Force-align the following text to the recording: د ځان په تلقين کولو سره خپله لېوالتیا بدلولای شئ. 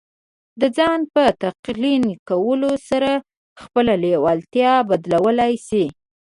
د 0.59 0.61
ځان 0.77 0.99
په 1.13 1.23
تلقين 1.65 2.03
کولو 2.29 2.71
سره 2.89 3.11
خپله 3.61 3.93
لېوالتیا 4.03 4.73
بدلولای 4.89 5.53
شئ. 5.67 5.85